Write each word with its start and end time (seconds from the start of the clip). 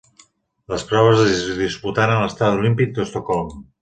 Les 0.73 0.85
proves 0.91 1.21
es 1.25 1.43
disputaren 1.59 2.15
a 2.23 2.25
l'Estadi 2.25 2.61
Olímpic 2.63 2.97
d'Estocolm. 2.97 3.55